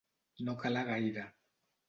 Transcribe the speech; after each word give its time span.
No 0.47 0.55
calar 0.63 0.83
gaire. 0.89 1.27